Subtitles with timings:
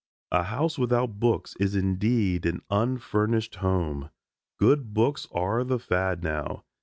[0.31, 4.09] A house without books is indeed an unfurnished home.
[4.57, 6.63] Good books are the fad now.